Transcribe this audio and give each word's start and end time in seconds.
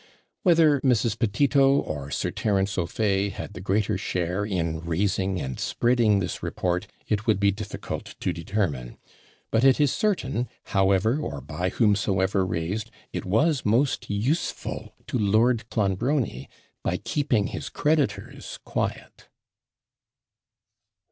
Whether 0.41 0.81
Mrs. 0.81 1.19
Petito 1.19 1.75
or 1.79 2.09
Sir 2.09 2.31
Terence 2.31 2.75
O'Fay 2.75 3.29
had 3.29 3.53
the 3.53 3.61
greater 3.61 3.99
share 3.99 4.43
in 4.43 4.79
raising 4.83 5.39
and 5.39 5.59
spreading 5.59 6.17
this 6.17 6.41
report, 6.41 6.87
it 7.07 7.27
would 7.27 7.39
be 7.39 7.51
difficult 7.51 8.15
to 8.19 8.33
determine; 8.33 8.97
but 9.51 9.63
it 9.63 9.79
is 9.79 9.91
certain, 9.91 10.49
however 10.63 11.19
or 11.19 11.39
by 11.39 11.69
whomsoever 11.69 12.43
raised, 12.47 12.89
it 13.13 13.25
was 13.25 13.63
most 13.63 14.09
useful 14.09 14.95
to 15.05 15.19
Lord 15.19 15.69
Clonbrony, 15.69 16.49
by 16.81 16.97
keeping 16.97 17.49
his 17.49 17.69
creditors 17.69 18.57
quiet. 18.65 19.27